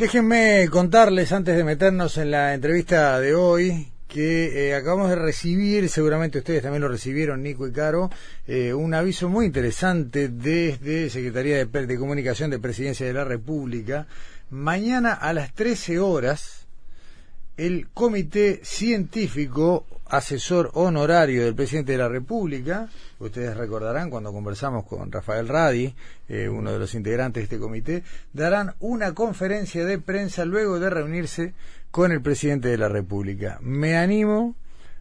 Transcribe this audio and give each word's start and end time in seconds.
Déjenme 0.00 0.66
contarles 0.70 1.30
antes 1.30 1.54
de 1.54 1.62
meternos 1.62 2.16
en 2.16 2.30
la 2.30 2.54
entrevista 2.54 3.20
de 3.20 3.34
hoy 3.34 3.92
que 4.08 4.68
eh, 4.70 4.74
acabamos 4.74 5.10
de 5.10 5.16
recibir, 5.16 5.90
seguramente 5.90 6.38
ustedes 6.38 6.62
también 6.62 6.80
lo 6.80 6.88
recibieron, 6.88 7.42
Nico 7.42 7.68
y 7.68 7.72
Caro, 7.72 8.08
eh, 8.46 8.72
un 8.72 8.94
aviso 8.94 9.28
muy 9.28 9.44
interesante 9.44 10.28
desde 10.28 11.10
Secretaría 11.10 11.66
de, 11.66 11.86
de, 11.86 11.98
Comunicación 11.98 12.48
de 12.48 12.58
Presidencia 12.58 13.04
de 13.04 13.12
la 13.12 13.24
República. 13.24 14.06
Mañana 14.48 15.12
a 15.12 15.34
las 15.34 15.52
13 15.52 15.98
horas, 15.98 16.59
el 17.56 17.88
Comité 17.92 18.60
Científico 18.62 19.86
Asesor 20.06 20.70
Honorario 20.74 21.44
del 21.44 21.54
Presidente 21.54 21.92
de 21.92 21.98
la 21.98 22.08
República, 22.08 22.88
ustedes 23.20 23.56
recordarán 23.56 24.10
cuando 24.10 24.32
conversamos 24.32 24.84
con 24.84 25.12
Rafael 25.12 25.46
Radi, 25.46 25.94
eh, 26.28 26.48
uno 26.48 26.72
de 26.72 26.80
los 26.80 26.94
integrantes 26.94 27.42
de 27.42 27.44
este 27.44 27.58
comité, 27.58 28.02
darán 28.32 28.74
una 28.80 29.14
conferencia 29.14 29.84
de 29.84 29.98
prensa 29.98 30.44
luego 30.44 30.80
de 30.80 30.90
reunirse 30.90 31.54
con 31.90 32.10
el 32.10 32.22
presidente 32.22 32.68
de 32.68 32.78
la 32.78 32.88
República. 32.88 33.58
Me 33.60 33.96
animo 33.96 34.56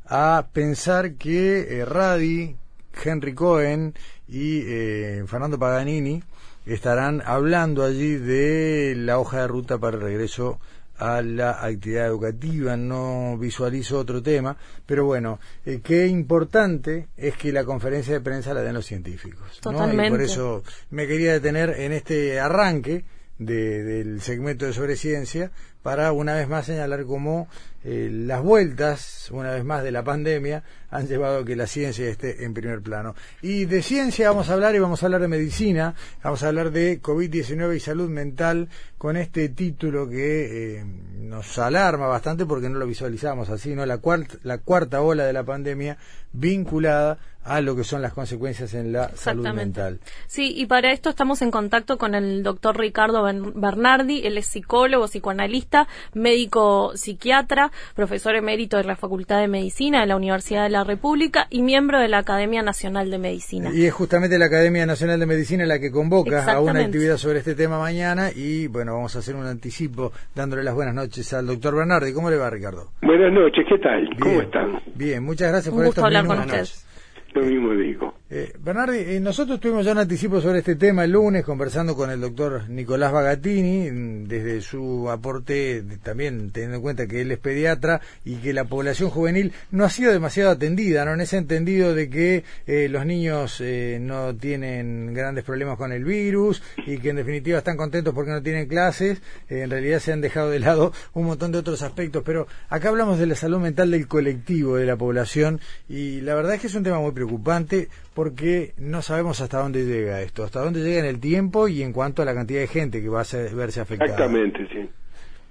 a 0.06 0.47
pensar 0.53 1.13
que 1.13 1.80
eh, 1.80 1.86
Radi, 1.86 2.56
Henry 3.03 3.34
Cohen 3.34 3.94
y 4.28 4.61
eh, 4.66 5.23
Fernando 5.28 5.58
Paganini 5.58 6.22
estarán 6.66 7.23
hablando 7.25 7.84
allí 7.84 8.16
de 8.16 8.94
la 8.95 9.17
hoja 9.17 9.41
de 9.41 9.47
ruta 9.47 9.78
para 9.80 9.97
el 9.97 10.03
regreso 10.03 10.59
a 11.00 11.22
la 11.22 11.64
actividad 11.66 12.08
educativa, 12.08 12.75
no 12.75 13.38
visualizo 13.38 13.97
otro 13.97 14.22
tema, 14.22 14.58
pero 14.86 15.06
bueno, 15.06 15.39
eh, 15.66 15.80
qué 15.83 16.08
importante 16.08 17.08
es 17.16 17.36
que 17.36 17.52
la 17.52 17.64
conferencia 17.64 18.14
de 18.14 18.22
prensa 18.22 18.53
la 18.53 18.61
den 18.61 18.73
los 18.73 18.86
científicos. 18.86 19.59
Totalmente. 19.61 20.08
Y 20.08 20.11
por 20.11 20.22
eso 20.22 20.64
me 20.91 21.08
quería 21.08 21.33
detener 21.33 21.69
en 21.80 21.94
este 21.94 22.39
arranque 22.39 23.06
de, 23.38 23.83
del 23.83 24.22
segmento 24.22 24.66
de 24.66 24.73
sobre 24.73 24.97
ciencia 24.97 25.52
para 25.81 26.11
una 26.11 26.36
vez 26.36 26.50
más 26.50 26.66
señalar 26.66 27.06
cómo 27.06 27.47
eh, 27.83 28.09
las 28.11 28.41
vueltas, 28.44 29.30
una 29.31 29.52
vez 29.52 29.63
más, 29.63 29.83
de 29.83 29.91
la 29.91 30.03
pandemia 30.03 30.63
han 30.91 31.08
llevado 31.08 31.39
a 31.39 31.45
que 31.45 31.55
la 31.55 31.67
ciencia 31.67 32.08
esté 32.08 32.44
en 32.44 32.53
primer 32.53 32.81
plano. 32.81 33.16
Y 33.41 33.66
de 33.66 33.81
ciencia 33.81 34.30
vamos 34.30 34.49
a 34.49 34.53
hablar 34.53 34.75
y 34.75 34.80
vamos 34.80 35.02
a 35.02 35.05
hablar 35.05 35.22
de 35.22 35.27
medicina, 35.27 35.94
vamos 36.23 36.44
a 36.44 36.50
hablar 36.50 36.72
de 36.72 37.02
COVID-19 37.02 37.75
y 37.75 37.80
salud 37.80 38.09
mental 38.09 38.69
con 38.97 39.16
este 39.16 39.50
título 39.50 40.09
que 40.09 40.80
eh, 40.80 40.85
nos 41.19 41.57
alarma 41.57 42.07
bastante 42.07 42.45
porque 42.45 42.69
no 42.69 42.80
lo 42.80 42.88
visualizamos 42.88 43.50
así, 43.50 43.75
¿no? 43.75 43.85
La 43.85 44.00
cuarta, 44.00 44.35
la 44.44 44.57
cuarta 44.57 45.02
ola 45.02 45.25
de 45.25 45.33
la 45.33 45.44
pandemia 45.44 45.97
vinculada 46.33 47.17
a 47.44 47.61
lo 47.61 47.75
que 47.75 47.83
son 47.83 48.02
las 48.02 48.13
consecuencias 48.13 48.73
en 48.73 48.91
la 48.91 49.09
salud 49.16 49.47
mental. 49.50 50.00
Sí, 50.27 50.53
y 50.55 50.66
para 50.67 50.91
esto 50.91 51.09
estamos 51.09 51.41
en 51.41 51.52
contacto 51.52 51.97
con 51.97 52.13
el 52.13 52.44
doctor 52.44 52.77
Ricardo 52.77 53.23
Bernardi, 53.23 54.25
él 54.25 54.38
es 54.38 54.47
psicólogo, 54.47 55.07
psicoanalista, 55.07 55.88
médico 56.13 56.91
psiquiatra, 56.95 57.69
profesor 57.96 58.35
emérito 58.35 58.78
de 58.78 58.84
la 58.84 58.96
Facultad 58.96 59.40
de 59.40 59.47
Medicina 59.47 60.02
de 60.02 60.07
la 60.07 60.16
Universidad 60.16 60.63
de 60.63 60.69
la 60.69 60.84
República 60.84 61.47
y 61.50 61.62
miembro 61.62 62.00
de 62.00 62.07
la 62.07 62.19
Academia 62.19 62.62
Nacional 62.62 63.09
de 63.12 63.18
Medicina. 63.18 63.72
Y 63.74 63.85
es 63.85 63.94
justamente 63.94 64.38
la 64.38 64.46
Academia 64.46 64.85
Nacional 64.85 65.19
de 65.19 65.25
Medicina 65.25 65.66
la 65.66 65.80
que 65.80 65.91
convoca 65.91 66.52
a 66.52 66.59
una 66.59 66.81
actividad 66.81 67.18
sobre 67.18 67.40
este 67.40 67.56
tema 67.56 67.80
mañana 67.80 68.30
y 68.35 68.68
bueno, 68.68 68.94
vamos 68.94 69.16
a 69.16 69.19
hacer 69.19 69.35
un 69.35 69.46
anticipo 69.46 70.12
dándole 70.35 70.63
las 70.63 70.74
buenas 70.74 70.96
noches 70.96 71.34
al 71.34 71.47
doctor 71.47 71.75
Bernardi. 71.75 72.13
¿Cómo 72.13 72.30
le 72.30 72.38
va, 72.38 72.50
Ricardo? 72.50 72.91
Buenas 73.02 73.31
noches, 73.34 73.66
¿qué 73.68 73.78
tal? 73.78 74.01
Bien, 74.01 74.19
¿Cómo 74.19 74.41
están? 74.41 74.81
Bien, 74.96 75.24
muchas 75.24 75.50
gracias 75.50 75.72
Un 75.72 75.80
por 75.80 75.86
gusto 75.88 76.01
estos 76.01 76.06
hablar 76.06 76.25
con 76.25 76.46
minutos. 76.46 76.86
Lo 77.34 77.44
mismo 77.44 77.73
digo. 77.73 78.16
Eh, 78.31 78.53
Bernardi, 78.59 78.97
eh, 79.00 79.19
nosotros 79.19 79.59
tuvimos 79.59 79.85
ya 79.85 79.91
un 79.91 79.97
anticipo 79.97 80.40
sobre 80.40 80.59
este 80.59 80.75
tema 80.75 81.03
el 81.03 81.12
lunes 81.12 81.44
conversando 81.44 81.95
con 81.95 82.12
el 82.12 82.22
doctor 82.22 82.69
Nicolás 82.69 83.12
Bagatini 83.12 83.90
mm, 83.90 84.28
desde 84.28 84.62
su 84.62 85.09
aporte, 85.09 85.84
también 86.03 86.51
teniendo 86.51 86.78
en 86.78 86.81
cuenta 86.84 87.07
que 87.07 87.22
él 87.22 87.31
es 87.31 87.39
pediatra 87.39 88.01
y 88.25 88.35
que 88.35 88.53
la 88.53 88.66
población 88.66 89.09
juvenil 89.09 89.51
no 89.72 89.84
ha 89.84 89.89
sido 89.89 90.12
demasiado 90.12 90.51
atendida, 90.51 91.06
¿no? 91.06 91.13
En 91.13 91.22
ese 91.22 91.38
entendido 91.38 91.95
de 91.95 92.09
que 92.09 92.44
eh, 92.68 92.88
los 92.88 93.06
niños 93.06 93.62
eh, 93.62 93.97
no 94.00 94.35
tienen 94.35 95.13
grandes 95.13 95.44
problemas 95.44 95.78
con 95.78 95.91
el 95.91 96.03
virus 96.03 96.62
y 96.85 96.97
que 97.00 97.09
en 97.09 97.16
definitiva 97.16 97.59
están 97.59 97.78
contentos 97.78 98.13
porque 98.13 98.31
no 98.31 98.44
tienen 98.44 98.68
clases, 98.68 99.22
en 99.50 99.69
realidad 99.69 100.00
se 100.00 100.13
han 100.13 100.22
dejado 100.22 100.51
de 100.51 100.59
lado 100.59 100.94
un 101.13 101.25
montón 101.25 101.51
de 101.51 101.57
otros 101.57 101.81
aspectos, 101.81 102.22
pero 102.23 102.47
acá 102.69 102.89
hablamos 102.89 103.18
de 103.18 103.25
la 103.25 103.35
salud 103.35 103.59
mental 103.59 103.89
del 103.89 104.07
colectivo, 104.07 104.78
de 104.78 104.85
la 104.85 104.97
población 104.97 105.59
y 105.88 106.22
la 106.22 106.35
verdad 106.35 106.53
es 106.53 106.62
que 106.62 106.68
es 106.68 106.75
un 106.75 106.84
tema 106.84 107.00
muy 107.00 107.12
preocupante 107.19 107.88
porque 108.16 108.72
no 108.78 109.02
sabemos 109.02 109.41
hasta 109.41 109.59
dónde 109.59 109.85
llega 109.85 110.22
esto, 110.22 110.44
hasta 110.44 110.62
dónde 110.62 110.81
llega 110.81 111.00
en 111.00 111.06
el 111.06 111.19
tiempo 111.19 111.68
y 111.68 111.81
en 111.84 111.91
cuanto 111.91 112.22
a 112.22 112.25
la 112.25 112.34
cantidad 112.34 112.62
de 112.62 112.68
gente 112.68 113.02
que 113.02 113.09
va 113.09 113.22
a 113.22 113.25
ser- 113.25 113.53
verse 113.53 113.81
afectada. 113.81 114.12
Exactamente, 114.12 114.68
sí. 114.72 114.90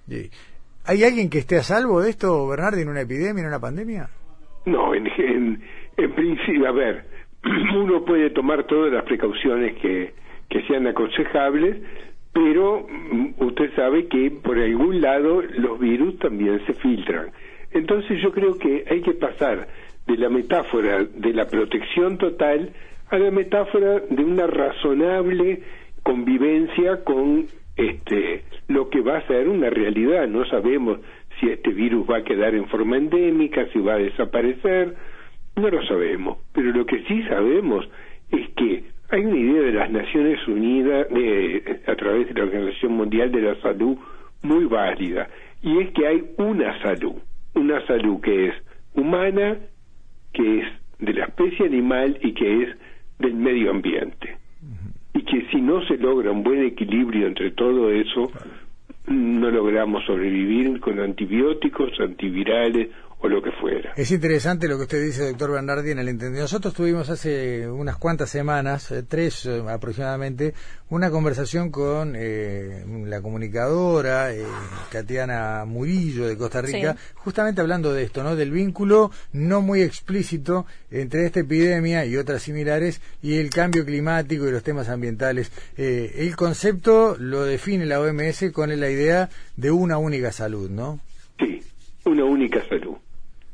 Sí. 0.08 0.30
¿Hay 0.86 1.04
alguien 1.04 1.28
que 1.28 1.38
esté 1.38 1.56
a 1.56 1.62
salvo 1.62 2.00
de 2.00 2.08
esto, 2.10 2.48
Bernardi, 2.48 2.80
en 2.80 2.88
una 2.88 3.02
epidemia, 3.02 3.42
en 3.42 3.48
una 3.48 3.60
pandemia? 3.60 4.08
No, 4.64 4.94
en, 4.94 5.06
en, 5.06 5.62
en 5.98 6.14
principio, 6.14 6.66
a 6.66 6.72
ver, 6.72 7.04
uno 7.76 8.04
puede 8.06 8.30
tomar 8.30 8.66
todas 8.66 8.90
las 8.92 9.04
precauciones 9.04 9.76
que, 9.82 10.14
que 10.48 10.62
sean 10.66 10.86
aconsejables, 10.86 11.76
pero 12.32 12.86
mm, 12.88 13.34
usted 13.44 13.74
sabe 13.76 14.06
que 14.08 14.30
por 14.30 14.58
algún 14.58 15.00
lado 15.02 15.42
los 15.42 15.78
virus 15.78 16.18
también 16.18 16.64
se 16.66 16.72
filtran. 16.74 17.30
Entonces 17.70 18.22
yo 18.22 18.32
creo 18.32 18.56
que 18.58 18.84
hay 18.90 19.02
que 19.02 19.12
pasar 19.12 19.68
de 20.08 20.16
la 20.16 20.28
metáfora 20.28 21.04
de 21.04 21.32
la 21.32 21.46
protección 21.46 22.18
total 22.18 22.70
a 23.10 23.18
la 23.18 23.30
metáfora 23.30 24.00
de 24.00 24.24
una 24.24 24.46
razonable 24.46 25.62
convivencia 26.02 27.04
con 27.04 27.46
este 27.76 28.42
lo 28.68 28.88
que 28.90 29.00
va 29.00 29.18
a 29.18 29.26
ser 29.26 29.48
una 29.48 29.70
realidad. 29.70 30.26
No 30.26 30.44
sabemos 30.46 30.98
si 31.38 31.48
este 31.48 31.70
virus 31.70 32.08
va 32.10 32.18
a 32.18 32.24
quedar 32.24 32.54
en 32.54 32.66
forma 32.68 32.96
endémica, 32.96 33.66
si 33.72 33.78
va 33.78 33.94
a 33.94 33.98
desaparecer, 33.98 34.94
no 35.56 35.68
lo 35.68 35.86
sabemos. 35.86 36.38
Pero 36.52 36.72
lo 36.72 36.84
que 36.86 37.02
sí 37.04 37.22
sabemos 37.24 37.88
es 38.30 38.48
que 38.56 38.84
hay 39.10 39.24
una 39.24 39.36
idea 39.36 39.62
de 39.62 39.72
las 39.72 39.90
Naciones 39.90 40.46
Unidas 40.48 41.06
eh, 41.14 41.80
a 41.86 41.94
través 41.94 42.28
de 42.28 42.34
la 42.34 42.44
Organización 42.44 42.92
Mundial 42.92 43.30
de 43.30 43.42
la 43.42 43.54
Salud 43.60 43.96
muy 44.42 44.64
válida 44.64 45.28
y 45.62 45.78
es 45.78 45.90
que 45.92 46.06
hay 46.06 46.24
una 46.36 46.80
salud, 46.82 47.16
una 47.54 47.84
salud 47.86 48.20
que 48.20 48.48
es 48.48 48.54
humana, 48.94 49.56
que 50.32 50.60
es 50.60 50.66
de 50.98 51.14
la 51.14 51.26
especie 51.26 51.66
animal 51.66 52.18
y 52.22 52.32
que 52.32 52.62
es 52.62 52.68
del 53.18 53.34
medio 53.34 53.70
ambiente. 53.70 54.36
Y 55.14 55.22
que 55.22 55.46
si 55.50 55.60
no 55.60 55.84
se 55.86 55.96
logra 55.96 56.30
un 56.30 56.42
buen 56.42 56.64
equilibrio 56.64 57.26
entre 57.26 57.50
todo 57.52 57.90
eso, 57.90 58.30
no 59.06 59.50
logramos 59.50 60.04
sobrevivir 60.04 60.80
con 60.80 61.00
antibióticos, 61.00 61.98
antivirales 62.00 62.88
o 63.20 63.28
lo 63.28 63.42
que 63.42 63.50
fuera. 63.52 63.92
Es 63.96 64.12
interesante 64.12 64.68
lo 64.68 64.76
que 64.76 64.84
usted 64.84 65.02
dice, 65.02 65.26
doctor 65.28 65.50
Bernardi, 65.50 65.90
en 65.90 65.98
el 65.98 66.08
entendido. 66.08 66.42
Nosotros 66.42 66.72
tuvimos 66.72 67.10
hace 67.10 67.68
unas 67.68 67.96
cuantas 67.96 68.30
semanas, 68.30 68.92
eh, 68.92 69.02
tres 69.02 69.44
eh, 69.46 69.60
aproximadamente, 69.68 70.54
una 70.90 71.10
conversación 71.10 71.70
con 71.70 72.14
eh, 72.16 72.84
la 73.06 73.20
comunicadora 73.20 74.32
eh, 74.32 74.44
Tatiana 74.92 75.64
Murillo 75.66 76.28
de 76.28 76.36
Costa 76.36 76.62
Rica, 76.62 76.94
Sí. 76.94 77.12
justamente 77.16 77.60
hablando 77.60 77.92
de 77.92 78.04
esto, 78.04 78.22
¿no? 78.22 78.36
Del 78.36 78.52
vínculo 78.52 79.10
no 79.32 79.62
muy 79.62 79.82
explícito 79.82 80.64
entre 80.92 81.26
esta 81.26 81.40
epidemia 81.40 82.04
y 82.06 82.16
otras 82.16 82.42
similares 82.42 83.00
y 83.20 83.38
el 83.38 83.50
cambio 83.50 83.84
climático 83.84 84.46
y 84.46 84.52
los 84.52 84.62
temas 84.62 84.88
ambientales. 84.88 85.50
Eh, 85.76 86.14
el 86.18 86.36
concepto 86.36 87.16
lo 87.18 87.42
define 87.44 87.84
la 87.84 88.00
OMS 88.00 88.52
con 88.52 88.68
la 88.78 88.88
idea 88.90 89.28
de 89.56 89.70
una 89.72 89.98
única 89.98 90.30
salud, 90.30 90.70
¿no? 90.70 91.00
Sí, 91.40 91.60
una 92.04 92.24
única 92.24 92.62
salud. 92.68 92.87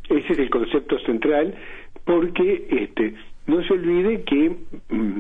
Ese 0.09 0.33
es 0.33 0.39
el 0.39 0.51
concepto 0.51 0.99
central 1.01 1.55
porque 2.05 2.67
este 2.71 3.15
no 3.47 3.63
se 3.65 3.73
olvide 3.73 4.23
que 4.23 4.57
mm, 4.91 5.19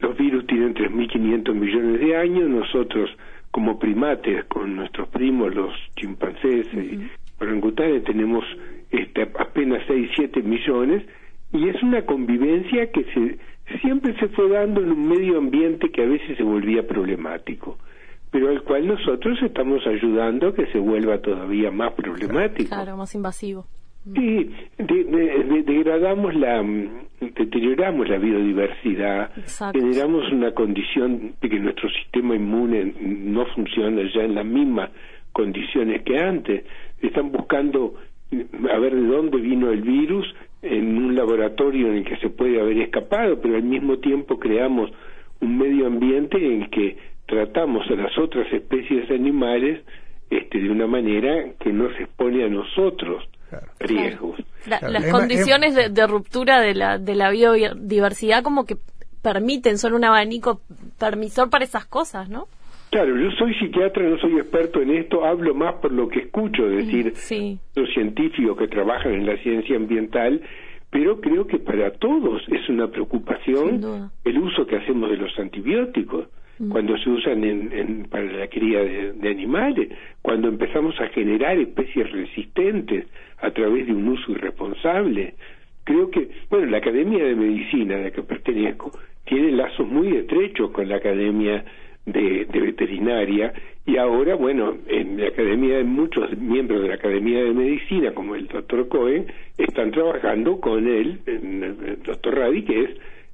los 0.00 0.16
virus 0.16 0.46
tienen 0.46 0.74
3.500 0.74 1.54
millones 1.54 2.00
de 2.00 2.16
años, 2.16 2.48
nosotros 2.48 3.10
como 3.50 3.78
primates 3.78 4.44
con 4.44 4.76
nuestros 4.76 5.08
primos 5.08 5.54
los 5.54 5.72
chimpancés 5.96 6.66
y 6.74 7.08
orangutanes 7.40 8.04
tenemos 8.04 8.44
este, 8.90 9.22
apenas 9.22 9.82
6, 9.86 10.10
7 10.14 10.42
millones, 10.42 11.04
y 11.52 11.68
es 11.68 11.82
una 11.82 12.02
convivencia 12.02 12.90
que 12.90 13.04
se, 13.04 13.78
siempre 13.80 14.14
se 14.18 14.28
fue 14.28 14.48
dando 14.48 14.80
en 14.80 14.92
un 14.92 15.08
medio 15.08 15.38
ambiente 15.38 15.90
que 15.90 16.02
a 16.02 16.06
veces 16.06 16.36
se 16.36 16.42
volvía 16.42 16.86
problemático, 16.86 17.78
pero 18.30 18.50
al 18.50 18.62
cual 18.62 18.86
nosotros 18.86 19.38
estamos 19.42 19.86
ayudando 19.86 20.48
a 20.48 20.54
que 20.54 20.66
se 20.66 20.78
vuelva 20.78 21.18
todavía 21.18 21.70
más 21.70 21.92
problemático. 21.94 22.68
Claro, 22.68 22.96
más 22.96 23.14
invasivo. 23.14 23.66
Sí, 24.14 24.50
degradamos 24.78 26.34
la, 26.34 26.64
deterioramos 27.20 28.08
la 28.08 28.18
biodiversidad, 28.18 29.30
generamos 29.72 30.32
una 30.32 30.52
condición 30.52 31.34
de 31.40 31.48
que 31.48 31.58
nuestro 31.58 31.90
sistema 31.90 32.34
inmune 32.34 32.94
no 33.00 33.44
funciona 33.46 34.02
ya 34.14 34.22
en 34.22 34.34
las 34.34 34.46
mismas 34.46 34.90
condiciones 35.32 36.02
que 36.04 36.18
antes. 36.18 36.64
Están 37.02 37.32
buscando 37.32 37.94
a 38.32 38.78
ver 38.78 38.94
de 38.94 39.06
dónde 39.06 39.38
vino 39.38 39.70
el 39.70 39.82
virus 39.82 40.26
en 40.62 40.96
un 40.96 41.14
laboratorio 41.14 41.88
en 41.88 41.98
el 41.98 42.04
que 42.04 42.16
se 42.16 42.30
puede 42.30 42.60
haber 42.60 42.78
escapado, 42.78 43.40
pero 43.40 43.56
al 43.56 43.62
mismo 43.62 43.98
tiempo 43.98 44.38
creamos 44.38 44.90
un 45.40 45.58
medio 45.58 45.86
ambiente 45.86 46.36
en 46.36 46.62
el 46.62 46.70
que 46.70 46.96
tratamos 47.28 47.86
a 47.88 47.94
las 47.94 48.18
otras 48.18 48.50
especies 48.52 49.08
animales 49.10 49.84
este, 50.30 50.58
de 50.58 50.70
una 50.70 50.86
manera 50.86 51.52
que 51.60 51.72
no 51.72 51.88
se 51.94 52.04
expone 52.04 52.44
a 52.44 52.48
nosotros 52.48 53.22
riesgos. 53.78 54.40
las 54.66 55.06
condiciones 55.10 55.74
de, 55.74 56.06
ruptura 56.06 56.60
de 56.60 56.74
la, 56.74 56.98
de 56.98 57.14
la 57.14 57.30
biodiversidad 57.30 58.42
como 58.42 58.64
que 58.64 58.76
permiten, 59.22 59.78
son 59.78 59.92
un 59.92 60.04
abanico 60.04 60.60
permisor 60.98 61.50
para 61.50 61.64
esas 61.64 61.86
cosas, 61.86 62.28
¿no? 62.28 62.46
Claro, 62.90 63.14
yo 63.18 63.30
soy 63.32 63.54
psiquiatra, 63.54 64.08
no 64.08 64.18
soy 64.18 64.38
experto 64.38 64.80
en 64.80 64.90
esto, 64.90 65.24
hablo 65.24 65.54
más 65.54 65.74
por 65.74 65.92
lo 65.92 66.08
que 66.08 66.20
escucho 66.20 66.66
decir 66.66 67.12
los 67.74 67.92
científicos 67.92 68.56
que 68.56 68.68
trabajan 68.68 69.12
en 69.12 69.26
la 69.26 69.36
ciencia 69.42 69.76
ambiental, 69.76 70.40
pero 70.90 71.20
creo 71.20 71.46
que 71.46 71.58
para 71.58 71.90
todos 71.90 72.40
es 72.48 72.66
una 72.70 72.88
preocupación 72.88 74.10
el 74.24 74.38
uso 74.38 74.66
que 74.66 74.76
hacemos 74.76 75.10
de 75.10 75.18
los 75.18 75.38
antibióticos 75.38 76.28
cuando 76.70 76.96
se 76.98 77.08
usan 77.08 77.44
en, 77.44 78.06
para 78.10 78.24
la 78.24 78.48
cría 78.48 78.82
de, 78.82 79.28
animales, 79.30 79.88
cuando 80.22 80.48
empezamos 80.48 81.00
a 81.00 81.08
generar 81.08 81.56
especies 81.56 82.10
resistentes 82.10 83.06
a 83.40 83.50
través 83.50 83.86
de 83.86 83.92
un 83.92 84.08
uso 84.08 84.32
irresponsable. 84.32 85.34
Creo 85.84 86.10
que, 86.10 86.28
bueno, 86.50 86.66
la 86.66 86.78
Academia 86.78 87.24
de 87.24 87.36
Medicina 87.36 87.96
a 87.96 88.00
la 88.00 88.10
que 88.10 88.22
pertenezco 88.22 88.90
tiene 89.24 89.52
lazos 89.52 89.86
muy 89.86 90.16
estrechos 90.16 90.70
con 90.72 90.88
la 90.88 90.96
Academia 90.96 91.64
de, 92.06 92.46
Veterinaria 92.50 93.52
y 93.86 93.96
ahora, 93.96 94.34
bueno, 94.34 94.76
en 94.86 95.20
la 95.20 95.28
Academia, 95.28 95.82
muchos 95.84 96.36
miembros 96.36 96.82
de 96.82 96.88
la 96.88 96.94
Academia 96.94 97.42
de 97.42 97.52
Medicina, 97.52 98.12
como 98.12 98.34
el 98.34 98.48
doctor 98.48 98.88
Cohen, 98.88 99.26
están 99.56 99.92
trabajando 99.92 100.60
con 100.60 100.86
él, 100.86 101.20
el 101.26 102.02
doctor 102.04 102.36
Radi, 102.36 102.62
que 102.62 102.82
es 102.82 102.90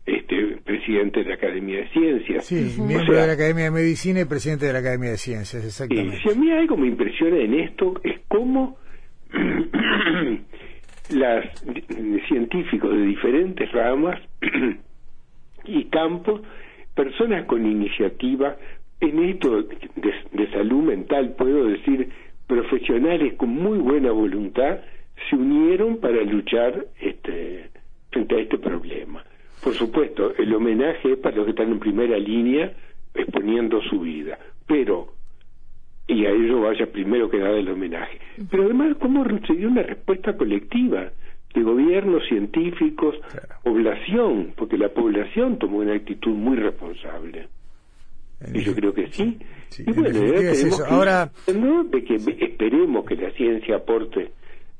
este 0.06 0.58
presidente 0.64 1.20
de 1.20 1.30
la 1.30 1.34
Academia 1.34 1.78
de 1.78 1.88
Ciencias. 1.88 2.44
Sí, 2.44 2.80
miembro 2.80 3.14
de 3.14 3.26
la 3.26 3.32
Academia 3.32 3.64
de 3.64 3.70
Medicina 3.70 4.20
y 4.20 4.24
presidente 4.24 4.66
de 4.66 4.72
la 4.72 4.80
Academia 4.80 5.10
de 5.10 5.16
Ciencias, 5.16 5.64
exactamente. 5.64 6.16
Y 6.16 6.20
si 6.20 6.30
a 6.30 6.34
mí 6.34 6.50
algo 6.52 6.76
me 6.76 6.88
impresiona 6.88 7.38
en 7.38 7.54
esto 7.54 8.00
es 8.02 8.20
cómo 8.28 8.76
las 11.10 11.44
científicos 12.28 12.90
de 12.90 13.02
diferentes 13.06 13.70
ramas 13.72 14.20
y 15.64 15.84
campos, 15.84 16.42
personas 16.94 17.46
con 17.46 17.66
iniciativa 17.66 18.56
en 19.00 19.24
esto 19.24 19.62
de, 19.62 20.50
salud 20.52 20.84
mental, 20.84 21.34
puedo 21.36 21.66
decir, 21.66 22.10
profesionales 22.46 23.34
con 23.34 23.50
muy 23.50 23.78
buena 23.78 24.12
voluntad, 24.12 24.80
se 25.28 25.36
unieron 25.36 25.98
para 25.98 26.22
luchar 26.22 26.86
este, 27.00 27.70
frente 28.10 28.34
a 28.34 28.40
este 28.40 28.58
problema. 28.58 29.24
Por 29.64 29.72
supuesto, 29.72 30.34
el 30.36 30.54
homenaje 30.54 31.12
es 31.12 31.18
para 31.18 31.36
los 31.36 31.46
que 31.46 31.52
están 31.52 31.72
en 31.72 31.78
primera 31.78 32.18
línea 32.18 32.70
exponiendo 33.14 33.80
su 33.82 34.00
vida, 34.00 34.38
pero 34.66 35.14
y 36.06 36.26
a 36.26 36.30
ello 36.30 36.60
vaya 36.60 36.84
primero 36.84 37.30
que 37.30 37.38
nada 37.38 37.56
el 37.58 37.70
homenaje. 37.70 38.18
Pero 38.50 38.64
además, 38.64 38.94
¿cómo 39.00 39.24
se 39.46 39.54
dio 39.54 39.68
una 39.68 39.82
respuesta 39.82 40.36
colectiva 40.36 41.10
de 41.54 41.62
gobiernos, 41.62 42.22
científicos, 42.28 43.14
población? 43.62 44.52
Porque 44.54 44.76
la 44.76 44.90
población 44.90 45.58
tomó 45.58 45.78
una 45.78 45.94
actitud 45.94 46.32
muy 46.32 46.56
responsable. 46.56 47.48
Y 48.52 48.60
yo 48.60 48.74
creo 48.74 48.92
que 48.92 49.06
sí. 49.12 49.38
y 49.78 49.92
bueno, 49.92 50.10
tenemos 50.10 50.80
Ahora... 50.90 51.30
de 51.46 52.04
que 52.04 52.16
esperemos 52.16 53.06
que 53.06 53.16
la 53.16 53.30
ciencia 53.30 53.76
aporte 53.76 54.32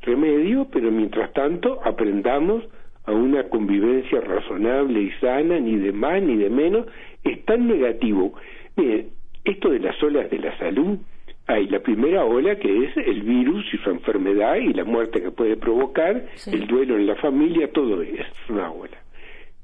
remedio, 0.03 0.69
pero 0.71 0.91
mientras 0.91 1.33
tanto 1.33 1.81
aprendamos 1.83 2.65
a 3.07 3.13
una 3.13 3.45
convivencia 3.49 4.21
razonable 4.21 5.01
y 5.01 5.11
sana, 5.21 5.59
ni 5.59 5.77
de 5.77 5.93
más 5.93 6.23
ni 6.23 6.37
de 6.37 6.51
menos, 6.51 6.87
es 7.23 7.45
tan 7.45 7.67
negativo. 7.67 8.35
Miren, 8.77 9.09
esto 9.45 9.71
de 9.71 9.81
las 9.81 10.03
olas 10.03 10.31
de 10.31 10.39
la 10.39 10.57
salud, 10.59 10.99
hay 11.47 11.67
la 11.69 11.81
primera 11.81 12.25
ola 12.25 12.57
que 12.57 12.85
es 12.85 12.97
el 12.97 13.23
virus 13.23 13.67
y 13.73 13.77
su 13.79 13.91
enfermedad 13.91 14.57
y 14.57 14.73
la 14.73 14.85
muerte 14.85 15.21
que 15.21 15.31
puede 15.31 15.57
provocar, 15.57 16.25
el 16.47 16.67
duelo 16.67 16.97
en 16.97 17.07
la 17.07 17.17
familia, 17.17 17.71
todo 17.71 18.01
es 18.01 18.27
una 18.49 18.71
ola. 18.71 18.97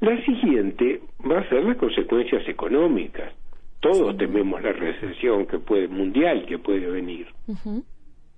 La 0.00 0.22
siguiente 0.24 1.00
va 1.30 1.40
a 1.40 1.48
ser 1.48 1.64
las 1.64 1.76
consecuencias 1.76 2.46
económicas. 2.48 3.32
Todos 3.80 4.16
tememos 4.18 4.62
la 4.62 4.72
recesión 4.72 5.46
que 5.46 5.58
puede 5.58 5.88
mundial 5.88 6.44
que 6.46 6.58
puede 6.58 6.86
venir. 6.86 7.26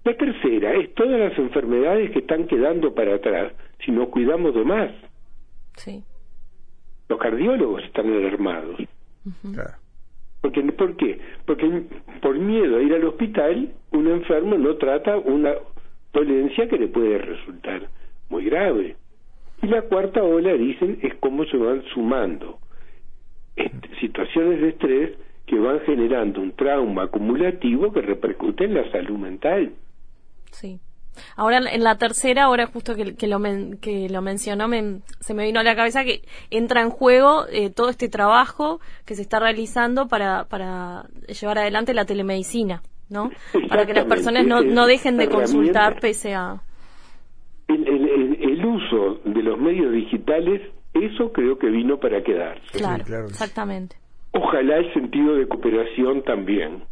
La 0.04 0.14
tercera 0.14 0.74
es 0.74 0.94
todas 0.94 1.18
las 1.18 1.38
enfermedades 1.38 2.10
que 2.10 2.20
están 2.20 2.46
quedando 2.46 2.94
para 2.94 3.14
atrás 3.14 3.52
si 3.84 3.92
no 3.92 4.10
cuidamos 4.10 4.54
de 4.54 4.64
más. 4.64 4.90
Sí. 5.76 6.02
Los 7.08 7.18
cardiólogos 7.18 7.84
están 7.84 8.12
alarmados. 8.12 8.80
Porque, 10.40 10.62
¿Por 10.72 10.96
qué? 10.96 11.20
Porque 11.46 11.84
por 12.20 12.36
miedo 12.36 12.78
a 12.78 12.82
ir 12.82 12.94
al 12.94 13.04
hospital, 13.04 13.72
un 13.92 14.08
enfermo 14.08 14.56
no 14.58 14.76
trata 14.76 15.16
una 15.18 15.54
dolencia 16.12 16.68
que 16.68 16.78
le 16.78 16.88
puede 16.88 17.18
resultar 17.18 17.88
muy 18.28 18.44
grave. 18.46 18.96
Y 19.62 19.68
la 19.68 19.82
cuarta 19.82 20.22
ola, 20.24 20.52
dicen, 20.54 20.98
es 21.02 21.14
cómo 21.16 21.44
se 21.44 21.56
van 21.56 21.84
sumando 21.94 22.58
situaciones 24.00 24.60
de 24.60 24.68
estrés 24.70 25.12
que 25.46 25.58
van 25.58 25.80
generando 25.80 26.40
un 26.40 26.52
trauma 26.52 27.04
acumulativo 27.04 27.92
que 27.92 28.02
repercute 28.02 28.64
en 28.64 28.74
la 28.74 28.90
salud 28.90 29.18
mental. 29.18 29.72
Sí. 30.52 30.80
Ahora 31.36 31.58
en 31.58 31.84
la 31.84 31.96
tercera, 31.98 32.44
ahora 32.44 32.66
justo 32.66 32.94
que, 32.94 33.14
que 33.14 33.26
lo, 33.26 33.40
que 33.80 34.08
lo 34.08 34.22
mencionó, 34.22 34.68
se 35.20 35.34
me 35.34 35.44
vino 35.44 35.60
a 35.60 35.62
la 35.62 35.76
cabeza 35.76 36.04
que 36.04 36.22
entra 36.50 36.80
en 36.80 36.90
juego 36.90 37.44
eh, 37.50 37.70
todo 37.70 37.90
este 37.90 38.08
trabajo 38.08 38.80
que 39.04 39.14
se 39.14 39.22
está 39.22 39.38
realizando 39.38 40.08
para, 40.08 40.44
para 40.44 41.04
llevar 41.40 41.58
adelante 41.58 41.94
la 41.94 42.06
telemedicina, 42.06 42.82
¿no? 43.10 43.30
Para 43.68 43.86
que 43.86 43.94
las 43.94 44.06
personas 44.06 44.46
no, 44.46 44.62
no 44.62 44.86
dejen 44.86 45.16
de 45.16 45.28
consultar 45.28 46.00
pese 46.00 46.34
a... 46.34 46.62
El, 47.68 47.86
el, 47.86 48.64
uso 48.64 49.20
de 49.24 49.42
los 49.42 49.58
medios 49.58 49.92
digitales, 49.92 50.60
eso 50.94 51.32
creo 51.32 51.58
que 51.58 51.68
vino 51.68 51.98
para 51.98 52.22
quedarse. 52.22 52.78
claro. 52.78 53.26
exactamente. 53.26 53.96
Ojalá 54.32 54.78
el 54.78 54.92
sentido 54.94 55.34
de 55.36 55.46
cooperación 55.46 56.22
también 56.22 56.84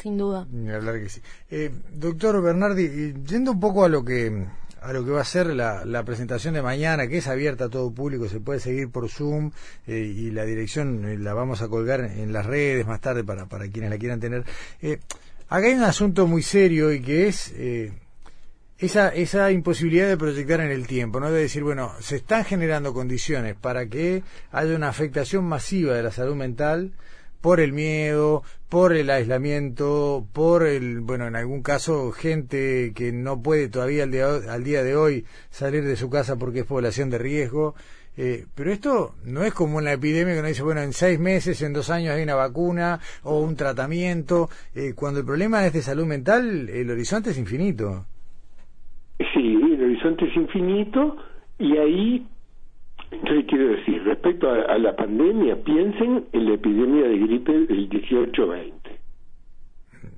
sin 0.00 0.18
duda. 0.18 0.46
hablar 0.74 1.00
que 1.00 1.08
sí. 1.08 1.20
Eh, 1.50 1.70
doctor 1.94 2.40
Bernardi, 2.42 3.14
yendo 3.26 3.52
un 3.52 3.60
poco 3.60 3.84
a 3.84 3.88
lo 3.88 4.04
que 4.04 4.46
a 4.82 4.92
lo 4.92 5.04
que 5.04 5.12
va 5.12 5.20
a 5.20 5.24
ser 5.24 5.46
la, 5.46 5.84
la, 5.84 6.04
presentación 6.04 6.54
de 6.54 6.62
mañana, 6.62 7.06
que 7.06 7.18
es 7.18 7.28
abierta 7.28 7.66
a 7.66 7.68
todo 7.68 7.92
público, 7.92 8.28
se 8.28 8.40
puede 8.40 8.58
seguir 8.58 8.90
por 8.90 9.08
Zoom 9.08 9.52
eh, 9.86 9.98
y 9.98 10.30
la 10.32 10.44
dirección 10.44 11.04
eh, 11.04 11.16
la 11.18 11.34
vamos 11.34 11.62
a 11.62 11.68
colgar 11.68 12.00
en 12.00 12.32
las 12.32 12.46
redes 12.46 12.86
más 12.86 13.00
tarde 13.00 13.22
para, 13.22 13.46
para 13.46 13.68
quienes 13.68 13.90
la 13.90 13.98
quieran 13.98 14.18
tener. 14.18 14.44
Eh, 14.80 14.98
acá 15.48 15.66
hay 15.66 15.74
un 15.74 15.84
asunto 15.84 16.26
muy 16.26 16.42
serio 16.42 16.92
y 16.92 17.00
que 17.00 17.28
es 17.28 17.52
eh, 17.54 17.92
esa, 18.78 19.10
esa 19.10 19.52
imposibilidad 19.52 20.08
de 20.08 20.16
proyectar 20.16 20.60
en 20.60 20.72
el 20.72 20.88
tiempo, 20.88 21.20
¿no? 21.20 21.30
De 21.30 21.42
decir, 21.42 21.62
bueno, 21.62 21.92
se 22.00 22.16
están 22.16 22.44
generando 22.44 22.92
condiciones 22.92 23.54
para 23.54 23.86
que 23.86 24.24
haya 24.50 24.74
una 24.74 24.88
afectación 24.88 25.44
masiva 25.44 25.94
de 25.94 26.02
la 26.02 26.10
salud 26.10 26.34
mental 26.34 26.92
por 27.42 27.60
el 27.60 27.72
miedo, 27.72 28.42
por 28.70 28.94
el 28.94 29.10
aislamiento, 29.10 30.24
por 30.32 30.66
el, 30.66 31.00
bueno, 31.00 31.26
en 31.26 31.36
algún 31.36 31.62
caso, 31.62 32.12
gente 32.12 32.92
que 32.94 33.12
no 33.12 33.42
puede 33.42 33.68
todavía 33.68 34.04
al 34.04 34.10
día, 34.10 34.28
al 34.48 34.64
día 34.64 34.82
de 34.82 34.96
hoy 34.96 35.26
salir 35.50 35.84
de 35.84 35.96
su 35.96 36.08
casa 36.08 36.38
porque 36.38 36.60
es 36.60 36.64
población 36.64 37.10
de 37.10 37.18
riesgo. 37.18 37.74
Eh, 38.16 38.44
pero 38.54 38.70
esto 38.70 39.14
no 39.24 39.42
es 39.42 39.54
como 39.54 39.78
una 39.78 39.92
epidemia 39.92 40.34
que 40.34 40.40
uno 40.40 40.48
dice, 40.48 40.62
bueno, 40.62 40.82
en 40.82 40.92
seis 40.92 41.18
meses, 41.18 41.60
en 41.62 41.72
dos 41.72 41.90
años 41.90 42.14
hay 42.14 42.22
una 42.22 42.34
vacuna 42.34 43.00
o 43.22 43.40
un 43.40 43.56
tratamiento. 43.56 44.48
Eh, 44.74 44.92
cuando 44.94 45.20
el 45.20 45.26
problema 45.26 45.66
es 45.66 45.72
de 45.72 45.82
salud 45.82 46.06
mental, 46.06 46.68
el 46.68 46.90
horizonte 46.90 47.30
es 47.30 47.38
infinito. 47.38 48.06
Sí, 49.18 49.54
el 49.54 49.82
horizonte 49.82 50.26
es 50.26 50.36
infinito 50.36 51.16
y 51.58 51.76
ahí 51.76 52.26
entonces 53.12 53.44
quiero 53.48 53.68
decir, 53.68 54.02
respecto 54.04 54.50
a, 54.50 54.78
la 54.78 54.96
pandemia, 54.96 55.56
piensen 55.62 56.24
en 56.32 56.44
la 56.46 56.54
epidemia 56.54 57.06
de 57.08 57.18
gripe 57.18 57.52
del 57.52 57.88
18-20. 57.90 58.72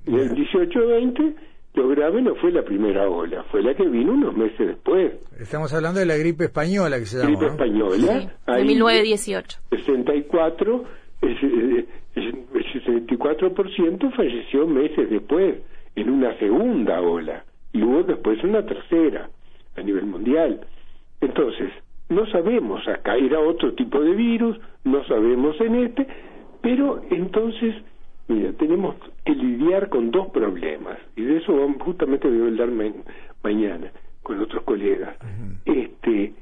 En 0.07 0.15
el 0.15 0.31
18-20 0.35 1.35
Lo 1.75 1.87
grave 1.89 2.21
no 2.21 2.35
fue 2.35 2.51
la 2.51 2.63
primera 2.63 3.09
ola, 3.09 3.43
fue 3.51 3.61
la 3.61 3.73
que 3.75 3.83
vino 3.87 4.13
unos 4.13 4.35
meses 4.35 4.59
después. 4.67 5.13
Estamos 5.39 5.73
hablando 5.73 5.99
de 5.99 6.05
la 6.05 6.15
gripe 6.15 6.45
española 6.45 6.97
que 6.99 7.05
se 7.05 7.17
llama. 7.17 7.29
Gripe 7.31 7.45
¿no? 7.45 7.51
española. 7.51 7.97
Sí, 8.21 8.29
ahí, 8.45 8.61
de 8.61 8.65
1918. 8.65 9.59
64, 9.71 10.83
el, 11.21 11.31
el- 11.31 11.87
el 12.15 12.45
64% 12.81 14.15
falleció 14.15 14.65
meses 14.67 15.09
después, 15.09 15.55
en 15.95 16.09
una 16.09 16.37
segunda 16.39 17.01
ola, 17.01 17.43
y 17.73 17.81
hubo 17.83 18.03
después 18.03 18.41
una 18.43 18.65
tercera 18.65 19.29
a 19.75 19.81
nivel 19.81 20.05
mundial. 20.05 20.61
Entonces, 21.19 21.71
no 22.09 22.25
sabemos 22.27 22.87
acá, 22.87 23.15
era 23.15 23.39
otro 23.39 23.73
tipo 23.73 23.99
de 23.99 24.13
virus, 24.13 24.59
no 24.83 25.03
sabemos 25.05 25.59
en 25.61 25.75
este, 25.75 26.07
pero 26.61 27.01
entonces, 27.09 27.75
mira, 28.27 28.51
tenemos 28.53 28.95
que 29.25 29.33
lidiar 29.33 29.89
con 29.89 30.11
dos 30.11 30.27
problemas, 30.29 30.97
y 31.15 31.23
de 31.23 31.37
eso 31.37 31.55
vamos, 31.55 31.81
justamente 31.81 32.27
voy 32.27 32.41
a 32.41 32.45
hablar 32.45 32.71
ma- 32.71 33.03
mañana 33.43 33.91
con 34.23 34.39
otros 34.39 34.63
colegas. 34.63 35.15
Este, 35.65 36.33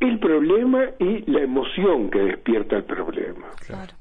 el 0.00 0.18
problema 0.20 0.84
y 1.00 1.28
la 1.30 1.40
emoción 1.42 2.10
que 2.10 2.20
despierta 2.20 2.76
el 2.76 2.84
problema. 2.84 3.46
Claro. 3.66 3.94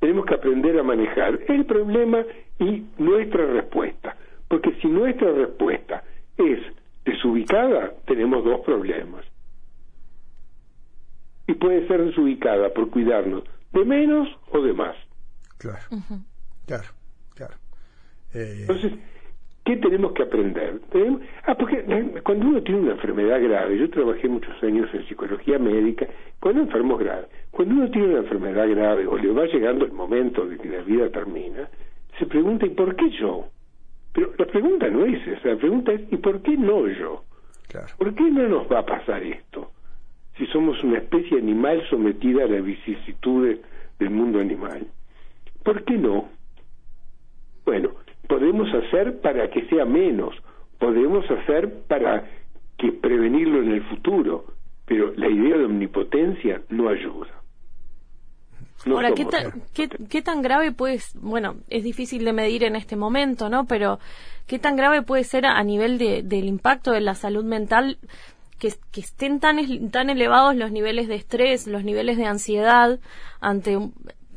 Tenemos 0.00 0.24
que 0.26 0.34
aprender 0.34 0.78
a 0.78 0.82
manejar 0.82 1.40
el 1.48 1.64
problema 1.66 2.24
y 2.58 2.84
nuestra 2.98 3.46
respuesta. 3.46 4.16
Porque 4.48 4.72
si 4.80 4.88
nuestra 4.88 5.30
respuesta 5.32 6.04
es 6.38 6.58
desubicada, 7.04 7.92
tenemos 8.06 8.44
dos 8.44 8.60
problemas. 8.60 9.24
Y 11.46 11.54
puede 11.54 11.86
ser 11.88 12.02
desubicada 12.04 12.72
por 12.72 12.90
cuidarnos 12.90 13.44
de 13.72 13.84
menos 13.84 14.28
o 14.50 14.60
de 14.62 14.72
más. 14.72 14.96
Claro, 15.58 15.78
claro, 16.66 16.84
claro. 17.34 17.54
Eh, 18.34 18.58
Entonces, 18.62 18.92
¿qué 19.64 19.76
tenemos 19.76 20.12
que 20.12 20.22
aprender? 20.22 20.80
Tenemos- 20.90 21.22
Ah, 21.46 21.54
porque 21.54 21.82
cuando 22.24 22.46
uno 22.48 22.62
tiene 22.62 22.80
una 22.80 22.92
enfermedad 22.92 23.42
grave, 23.42 23.78
yo 23.78 23.88
trabajé 23.90 24.28
muchos 24.28 24.60
años 24.62 24.88
en 24.94 25.06
psicología 25.06 25.58
médica 25.58 26.06
con 26.40 26.58
enfermos 26.58 26.98
graves. 26.98 27.26
Cuando 27.50 27.74
uno 27.74 27.90
tiene 27.90 28.08
una 28.08 28.18
enfermedad 28.20 28.68
grave 28.70 29.06
o 29.06 29.16
le 29.16 29.30
va 29.32 29.44
llegando 29.46 29.84
el 29.84 29.92
momento 29.92 30.46
de 30.46 30.58
que 30.58 30.68
la 30.68 30.82
vida 30.82 31.08
termina, 31.10 31.68
se 32.18 32.26
pregunta, 32.26 32.66
¿y 32.66 32.70
por 32.70 32.94
qué 32.96 33.10
yo? 33.10 33.48
Pero 34.12 34.32
la 34.38 34.46
pregunta 34.46 34.88
no 34.88 35.04
es 35.04 35.26
esa, 35.26 35.48
la 35.48 35.56
pregunta 35.56 35.92
es, 35.92 36.00
¿y 36.12 36.16
por 36.16 36.40
qué 36.42 36.56
no 36.56 36.86
yo? 36.88 37.24
claro. 37.68 37.88
¿Por 37.98 38.14
qué 38.14 38.22
no 38.30 38.48
nos 38.48 38.70
va 38.70 38.80
a 38.80 38.86
pasar 38.86 39.22
esto? 39.22 39.72
Si 40.36 40.46
somos 40.46 40.82
una 40.82 40.98
especie 40.98 41.38
animal 41.38 41.82
sometida 41.90 42.44
a 42.44 42.48
las 42.48 42.64
vicisitudes 42.64 43.60
del 43.98 44.10
mundo 44.10 44.40
animal. 44.40 44.86
¿Por 45.62 45.84
qué 45.84 45.96
no? 45.96 46.28
Bueno, 47.64 47.90
podemos 48.28 48.68
hacer 48.74 49.20
para 49.20 49.50
que 49.50 49.66
sea 49.68 49.84
menos, 49.84 50.34
podemos 50.78 51.24
hacer 51.30 51.82
para 51.86 52.28
que 52.78 52.92
prevenirlo 52.92 53.62
en 53.62 53.70
el 53.72 53.82
futuro, 53.84 54.46
pero 54.86 55.12
la 55.16 55.28
idea 55.28 55.56
de 55.56 55.64
omnipotencia 55.64 56.62
no 56.68 56.88
ayuda. 56.88 57.28
No 58.86 58.96
Ahora, 58.96 59.12
¿qué, 59.12 59.24
tan- 59.24 59.62
qué, 59.72 59.88
qué 60.10 60.20
tan 60.20 60.42
grave 60.42 60.72
puede, 60.72 60.98
bueno, 61.22 61.54
es 61.70 61.84
difícil 61.84 62.24
de 62.24 62.34
medir 62.34 62.64
en 62.64 62.76
este 62.76 62.96
momento, 62.96 63.48
¿no? 63.48 63.64
Pero, 63.64 63.98
¿qué 64.46 64.58
tan 64.58 64.76
grave 64.76 65.00
puede 65.00 65.24
ser 65.24 65.46
a, 65.46 65.56
a 65.56 65.64
nivel 65.64 65.96
de, 65.96 66.22
del 66.22 66.44
impacto 66.44 66.90
de 66.90 67.00
la 67.00 67.14
salud 67.14 67.44
mental 67.44 67.96
que, 68.58 68.72
que 68.92 69.00
estén 69.00 69.40
tan, 69.40 69.58
tan 69.90 70.10
elevados 70.10 70.54
los 70.56 70.70
niveles 70.70 71.08
de 71.08 71.16
estrés, 71.16 71.66
los 71.66 71.84
niveles 71.84 72.16
de 72.16 72.26
ansiedad 72.26 72.98
ante 73.40 73.76
un- 73.76 73.94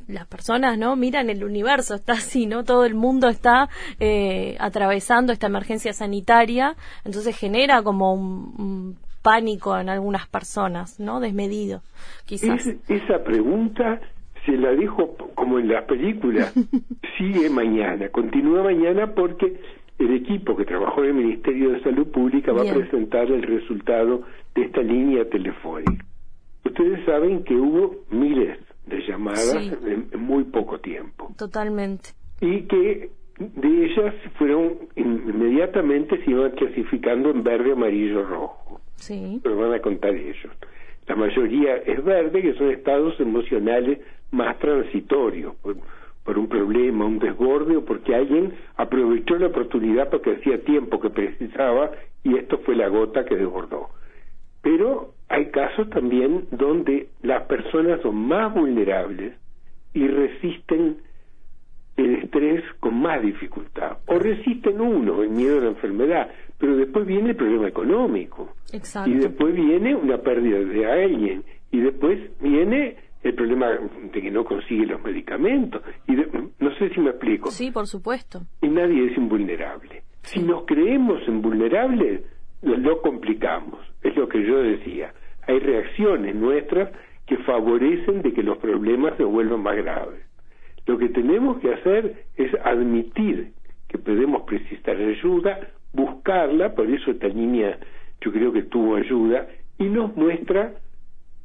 las 0.07 0.25
personas, 0.25 0.77
¿no? 0.77 0.95
Miran 0.95 1.29
el 1.29 1.43
universo, 1.43 1.93
está 1.95 2.13
así, 2.13 2.45
¿no? 2.45 2.63
Todo 2.63 2.85
el 2.85 2.95
mundo 2.95 3.27
está 3.27 3.67
eh, 3.99 4.55
atravesando 4.59 5.33
esta 5.33 5.47
emergencia 5.47 5.91
sanitaria, 5.91 6.75
entonces 7.03 7.37
genera 7.37 7.83
como 7.83 8.13
un, 8.13 8.53
un 8.57 8.97
pánico 9.21 9.77
en 9.77 9.89
algunas 9.89 10.25
personas, 10.27 10.97
¿no? 11.01 11.19
Desmedido, 11.19 11.81
quizás. 12.25 12.65
Es- 12.65 12.77
esa 12.89 13.21
pregunta 13.23 13.99
se 14.45 14.53
la 14.53 14.69
dejo 14.71 15.13
p- 15.17 15.25
como 15.35 15.59
en 15.59 15.67
las 15.67 15.83
películas. 15.83 16.53
Sigue 17.17 17.49
mañana, 17.49 18.07
continúa 18.09 18.63
mañana 18.63 19.13
porque 19.13 19.59
el 19.99 20.13
equipo 20.15 20.55
que 20.55 20.65
trabajó 20.65 21.03
en 21.03 21.09
el 21.09 21.13
Ministerio 21.25 21.71
de 21.71 21.81
Salud 21.81 22.07
Pública 22.07 22.51
va 22.53 22.61
a 22.69 22.73
presentar 22.73 23.31
el 23.31 23.41
resultado 23.43 24.23
de 24.55 24.61
esta 24.63 24.81
línea 24.81 25.27
telefónica. 25.29 26.05
Ustedes 26.65 27.03
saben 27.05 27.43
que 27.43 27.55
hubo 27.55 27.95
miles 28.11 28.59
de 28.85 29.01
llamadas 29.07 29.39
Sí. 29.51 29.71
en, 29.85 30.07
en 30.11 30.19
muy 30.21 30.43
poco 30.45 30.79
tiempo 30.79 31.31
Totalmente. 31.37 32.09
y 32.41 32.61
que 32.63 33.09
de 33.39 33.85
ellas 33.85 34.13
fueron 34.37 34.73
in- 34.95 35.23
inmediatamente 35.27 36.23
se 36.23 36.31
iban 36.31 36.51
clasificando 36.51 37.31
en 37.31 37.43
verde, 37.43 37.71
amarillo, 37.71 38.23
rojo 38.23 38.79
Sí. 38.95 39.41
lo 39.43 39.57
van 39.57 39.73
a 39.73 39.79
contar 39.79 40.15
ellos. 40.15 40.51
La 41.07 41.15
mayoría 41.15 41.77
es 41.77 42.03
verde, 42.03 42.41
que 42.41 42.53
son 42.55 42.69
estados 42.71 43.19
emocionales 43.19 43.99
más 44.31 44.57
transitorios, 44.59 45.55
por, 46.27 46.37
un 46.37 46.49
problema, 46.49 47.05
un 47.05 47.19
desborde 47.19 47.77
o 47.77 47.85
porque 47.85 48.13
alguien 48.13 48.53
aprovechó 48.75 49.37
la 49.37 49.47
oportunidad 49.47 50.09
porque 50.09 50.35
hacía 50.35 50.61
tiempo 50.61 50.99
que 50.99 51.09
precisaba 51.09 51.91
y 52.21 52.35
esto 52.37 52.57
fue 52.65 52.75
la 52.75 52.89
gota 52.89 53.23
que 53.23 53.37
desbordó. 53.37 53.87
Pero 54.61 55.13
hay 55.29 55.45
casos 55.51 55.89
también 55.89 56.47
donde 56.51 57.07
las 57.21 57.43
personas 57.43 58.01
son 58.01 58.27
más 58.27 58.53
vulnerables 58.53 59.35
y 59.93 60.05
resisten 60.05 60.97
el 61.95 62.15
estrés 62.15 62.61
con 62.81 62.99
más 62.99 63.21
dificultad. 63.21 63.99
O 64.07 64.19
resisten 64.19 64.81
uno, 64.81 65.23
el 65.23 65.29
miedo 65.29 65.59
a 65.59 65.61
la 65.61 65.69
enfermedad, 65.69 66.29
pero 66.57 66.75
después 66.75 67.05
viene 67.05 67.29
el 67.29 67.35
problema 67.37 67.69
económico. 67.69 68.53
Exacto. 68.73 69.09
Y 69.09 69.13
después 69.13 69.55
viene 69.55 69.95
una 69.95 70.17
pérdida 70.17 70.59
de 70.59 70.91
alguien. 70.91 71.43
Y 71.71 71.79
después 71.79 72.19
viene 72.41 72.97
el 73.27 73.35
problema 73.35 73.67
de 74.13 74.21
que 74.21 74.31
no 74.31 74.43
consigue 74.45 74.85
los 74.85 75.01
medicamentos. 75.03 75.81
Y 76.07 76.15
de- 76.15 76.27
no 76.59 76.73
sé 76.75 76.89
si 76.89 76.99
me 76.99 77.09
explico. 77.11 77.51
Sí, 77.51 77.71
por 77.71 77.87
supuesto. 77.87 78.41
Y 78.61 78.67
nadie 78.69 79.05
es 79.11 79.17
invulnerable. 79.17 80.03
Si 80.21 80.39
nos 80.41 80.65
creemos 80.65 81.21
invulnerables, 81.27 82.21
lo, 82.61 82.77
lo 82.77 83.01
complicamos. 83.01 83.79
Es 84.03 84.15
lo 84.15 84.27
que 84.27 84.43
yo 84.45 84.57
decía. 84.61 85.13
Hay 85.47 85.59
reacciones 85.59 86.35
nuestras 86.35 86.89
que 87.25 87.37
favorecen 87.37 88.21
de 88.21 88.33
que 88.33 88.43
los 88.43 88.57
problemas 88.57 89.15
se 89.17 89.23
vuelvan 89.23 89.61
más 89.61 89.75
graves. 89.77 90.21
Lo 90.85 90.97
que 90.97 91.09
tenemos 91.09 91.59
que 91.59 91.73
hacer 91.73 92.25
es 92.37 92.51
admitir 92.63 93.51
que 93.89 93.97
podemos 93.97 94.43
precisar 94.43 94.95
ayuda, 94.97 95.59
buscarla, 95.93 96.73
por 96.75 96.87
eso 96.89 97.11
esta 97.11 97.27
niña 97.29 97.77
yo 98.21 98.31
creo 98.31 98.51
que 98.53 98.63
tuvo 98.63 98.95
ayuda, 98.95 99.47
y 99.77 99.85
nos 99.85 100.15
muestra, 100.15 100.73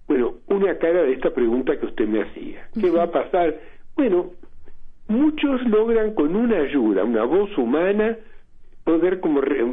bueno, 0.09 0.35
una 0.49 0.77
cara 0.79 1.03
de 1.03 1.13
esta 1.13 1.31
pregunta 1.31 1.79
que 1.79 1.87
usted 1.87 2.07
me 2.07 2.23
hacía. 2.23 2.69
¿Qué 2.79 2.91
va 2.91 3.05
a 3.05 3.11
pasar? 3.11 3.59
Bueno, 3.97 4.31
muchos 5.09 5.63
logran 5.69 6.15
con 6.15 6.35
una 6.37 6.59
ayuda, 6.59 7.05
una 7.05 7.25
voz 7.25 7.57
humana, 7.57 8.17
poder 8.85 9.21
como... 9.21 9.41
re- 9.41 9.65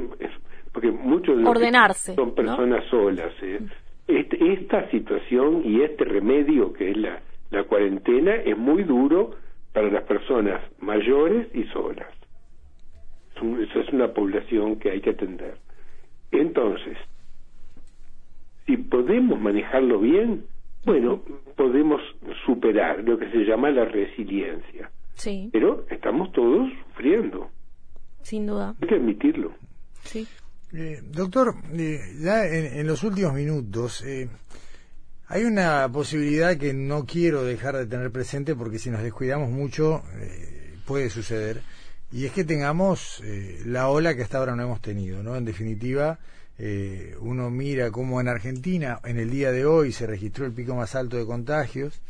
porque 0.71 0.91
muchos 0.91 1.35
de 1.37 1.41
los 1.43 1.49
Ordenarse, 1.51 2.13
son 2.15 2.29
¿no? 2.29 2.35
personas 2.35 2.85
solas. 2.85 3.33
¿eh? 3.41 3.59
Este- 4.07 4.53
esta 4.53 4.89
situación 4.91 5.61
y 5.65 5.81
este 5.81 6.05
remedio 6.05 6.73
que 6.73 6.91
es 6.91 6.97
la, 6.97 7.21
la 7.49 7.63
cuarentena 7.63 8.35
es 8.35 8.57
muy 8.57 8.83
duro 8.83 9.31
para 9.73 9.89
las 9.89 10.03
personas 10.03 10.61
mayores 10.79 11.47
y 11.55 11.63
solas. 11.65 12.07
Es 13.35 13.41
un- 13.41 13.61
Esa 13.63 13.79
es 13.79 13.89
una 13.89 14.13
población 14.13 14.77
que 14.77 14.91
hay 14.91 15.01
que 15.01 15.09
atender. 15.11 15.55
Entonces, 16.31 16.97
si 18.69 18.77
podemos 18.77 19.41
manejarlo 19.41 19.99
bien, 19.99 20.45
bueno, 20.85 21.23
podemos 21.57 21.99
superar 22.45 23.03
lo 23.03 23.17
que 23.17 23.29
se 23.31 23.39
llama 23.39 23.71
la 23.71 23.85
resiliencia. 23.85 24.91
Sí, 25.15 25.49
Pero 25.51 25.85
estamos 25.89 26.31
todos 26.33 26.69
sufriendo, 26.87 27.49
sin 28.21 28.45
duda. 28.45 28.75
hay 28.79 28.87
que 28.87 28.95
admitirlo. 28.95 29.53
Sí. 30.03 30.27
Eh, 30.71 30.99
doctor, 31.03 31.55
eh, 31.73 31.97
ya 32.21 32.45
en, 32.45 32.79
en 32.79 32.85
los 32.87 33.03
últimos 33.03 33.33
minutos, 33.33 34.05
eh, 34.05 34.29
hay 35.27 35.43
una 35.45 35.89
posibilidad 35.91 36.55
que 36.57 36.73
no 36.75 37.05
quiero 37.05 37.43
dejar 37.43 37.75
de 37.75 37.87
tener 37.87 38.11
presente 38.11 38.55
porque 38.55 38.77
si 38.77 38.91
nos 38.91 39.01
descuidamos 39.01 39.49
mucho 39.49 40.03
eh, 40.21 40.75
puede 40.85 41.09
suceder, 41.09 41.61
y 42.11 42.25
es 42.25 42.31
que 42.31 42.43
tengamos 42.43 43.21
eh, 43.25 43.59
la 43.65 43.89
ola 43.89 44.15
que 44.15 44.21
hasta 44.21 44.37
ahora 44.37 44.55
no 44.55 44.61
hemos 44.63 44.81
tenido, 44.81 45.21
¿no? 45.23 45.35
En 45.35 45.43
definitiva, 45.45 46.19
eh, 46.59 47.15
uno 47.21 47.49
mira 47.49 47.89
cómo 47.91 48.19
en 48.21 48.27
Argentina, 48.27 48.99
en 49.05 49.17
el 49.17 49.29
día 49.29 49.51
de 49.51 49.65
hoy, 49.65 49.91
se 49.91 50.05
registró 50.05 50.45
el 50.45 50.51
pico 50.51 50.75
más 50.75 50.95
alto 50.95 51.17
de 51.17 51.25
contagios, 51.25 52.01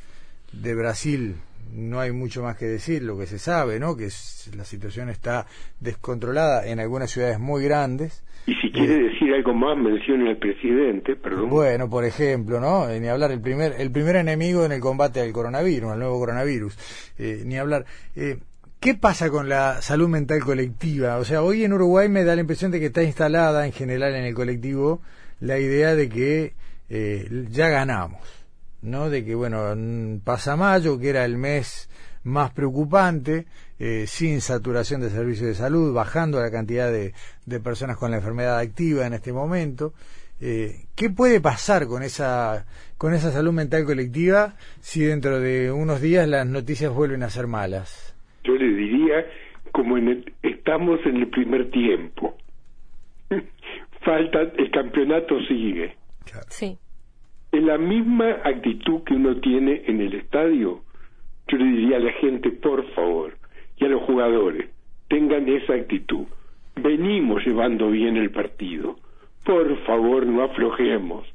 de 0.52 0.74
Brasil 0.76 1.36
no 1.76 2.00
hay 2.00 2.12
mucho 2.12 2.42
más 2.42 2.58
que 2.58 2.66
decir, 2.66 3.04
lo 3.04 3.16
que 3.18 3.28
se 3.28 3.38
sabe, 3.38 3.80
¿no? 3.80 3.96
Que 3.96 4.06
es- 4.06 4.50
la 4.58 4.66
situación 4.66 5.10
está 5.10 5.46
descontrolada 5.80 6.66
en 6.68 6.80
algunas 6.80 7.12
ciudades 7.12 7.40
muy 7.40 7.64
grandes. 7.64 8.24
Y 8.48 8.56
si 8.56 8.72
quiere 8.72 9.04
decir 9.04 9.32
algo 9.36 9.54
más, 9.54 9.78
mencione 9.78 10.32
al 10.32 10.38
presidente, 10.38 11.16
perdón. 11.16 11.50
Bueno, 11.52 11.88
por 11.88 12.04
ejemplo, 12.06 12.60
¿no? 12.60 12.90
Eh, 12.90 13.00
ni 13.00 13.08
hablar, 13.08 13.30
el 13.32 13.42
primer, 13.42 13.74
el 13.78 13.92
primer 13.92 14.16
enemigo 14.16 14.66
en 14.66 14.72
el 14.72 14.80
combate 14.80 15.22
al 15.22 15.32
coronavirus, 15.32 15.92
al 15.92 16.00
nuevo 16.00 16.18
coronavirus. 16.18 16.76
Eh, 17.20 17.44
ni 17.46 17.58
hablar. 17.60 17.86
Eh, 18.16 18.40
¿Qué 18.80 18.96
pasa 18.96 19.30
con 19.30 19.50
la 19.50 19.82
salud 19.82 20.08
mental 20.08 20.40
colectiva? 20.40 21.18
O 21.18 21.26
sea, 21.26 21.44
hoy 21.44 21.66
en 21.66 21.74
Uruguay 21.74 22.08
me 22.08 22.24
da 22.24 22.34
la 22.34 22.42
impresión 22.42 22.72
de 22.72 22.80
que 22.80 22.86
está 22.86 23.04
instalada 23.04 23.66
en 23.66 23.74
general 23.74 24.16
en 24.16 24.24
el 24.24 24.34
colectivo 24.34 25.02
la 25.42 25.60
idea 25.60 25.96
de 25.96 26.08
que 26.08 26.54
eh, 26.88 27.46
ya 27.52 27.68
ganamos, 27.68 28.22
¿no? 28.82 29.10
De 29.10 29.26
que, 29.26 29.36
bueno, 29.36 29.76
pasa 30.24 30.56
mayo, 30.56 30.98
que 30.98 31.10
era 31.10 31.26
el 31.26 31.38
mes 31.38 31.90
más 32.24 32.52
preocupante, 32.52 33.48
eh, 33.80 34.06
sin 34.08 34.40
saturación 34.40 35.02
de 35.02 35.10
servicios 35.10 35.48
de 35.50 35.56
salud, 35.56 35.94
bajando 35.94 36.40
la 36.40 36.50
cantidad 36.50 36.90
de, 36.90 37.14
de 37.46 37.60
personas 37.60 37.98
con 37.98 38.12
la 38.12 38.18
enfermedad 38.18 38.60
activa 38.60 39.06
en 39.06 39.14
este 39.14 39.34
momento. 39.34 39.94
Eh, 40.40 40.86
¿Qué 40.96 41.10
puede 41.10 41.42
pasar 41.42 41.86
con 41.86 42.02
esa, 42.02 42.66
con 42.98 43.14
esa 43.14 43.34
salud 43.34 43.52
mental 43.52 43.84
colectiva 43.84 44.56
si 44.80 45.04
dentro 45.04 45.42
de 45.42 45.70
unos 45.70 46.00
días 46.00 46.26
las 46.30 46.48
noticias 46.48 46.94
vuelven 46.94 47.24
a 47.24 47.30
ser 47.30 47.46
malas? 47.48 48.09
Yo 48.44 48.56
le 48.56 48.68
diría 48.68 49.26
como 49.72 49.98
en 49.98 50.26
estamos 50.42 51.00
en 51.06 51.18
el 51.18 51.28
primer 51.28 51.70
tiempo. 51.72 52.36
Falta, 54.02 54.42
el 54.42 54.72
campeonato 54.72 55.40
sigue. 55.48 55.96
Sí. 56.50 56.78
En 57.52 57.68
la 57.68 57.78
misma 57.78 58.30
actitud 58.44 59.04
que 59.04 59.16
uno 59.16 59.40
tiene 59.40 59.84
en 59.88 60.02
el 60.02 60.14
estadio, 60.14 60.84
yo 61.48 61.58
le 61.58 61.66
diría 61.66 61.98
a 61.98 62.00
la 62.00 62.12
gente, 62.14 62.52
por 62.52 62.88
favor, 62.94 63.38
y 63.78 63.86
a 63.86 63.90
los 63.90 64.04
jugadores, 64.04 64.70
tengan 65.10 65.48
esa 65.50 65.74
actitud. 65.74 66.26
Venimos 66.76 67.44
llevando 67.46 67.90
bien 67.90 68.18
el 68.18 68.32
partido. 68.32 68.98
Por 69.44 69.84
favor, 69.86 70.26
no 70.28 70.44
aflojemos. 70.44 71.26